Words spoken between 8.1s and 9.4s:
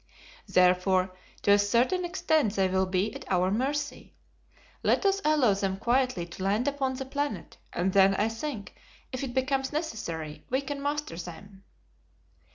I think, if it